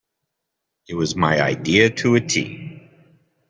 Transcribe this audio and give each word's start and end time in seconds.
It 0.89 0.95
was 0.95 1.15
my 1.15 1.39
idea 1.41 1.91
to 1.91 2.15
a 2.15 2.21
tee. 2.21 2.81